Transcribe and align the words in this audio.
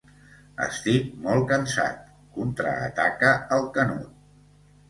Estic 0.67 1.11
molt 1.25 1.45
cansat, 1.51 2.09
contraataca 2.39 3.35
el 3.59 3.69
Canut. 3.77 4.13